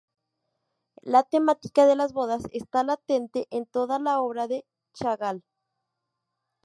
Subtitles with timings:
[1.03, 5.43] La temática de las bodas está latente en toda la obra de Chagall.